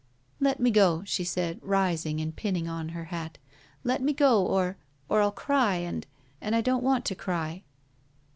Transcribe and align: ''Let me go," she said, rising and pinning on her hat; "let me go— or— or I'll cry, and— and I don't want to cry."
''Let 0.41 0.59
me 0.59 0.71
go," 0.71 1.03
she 1.05 1.23
said, 1.23 1.59
rising 1.61 2.19
and 2.19 2.35
pinning 2.35 2.67
on 2.67 2.89
her 2.89 3.03
hat; 3.13 3.37
"let 3.83 4.01
me 4.01 4.13
go— 4.13 4.43
or— 4.47 4.77
or 5.09 5.21
I'll 5.21 5.31
cry, 5.31 5.75
and— 5.75 6.07
and 6.41 6.55
I 6.55 6.61
don't 6.61 6.83
want 6.83 7.05
to 7.05 7.13
cry." 7.15 7.61